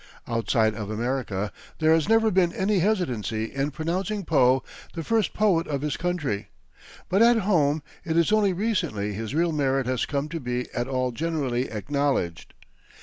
[0.27, 5.67] Outside of America, there has never been any hesitancy in pronouncing Poe the first poet
[5.67, 6.49] of his country;
[7.07, 10.87] but, at home, it is only recently his real merit has come to be at
[10.87, 12.55] all generally acknowledged.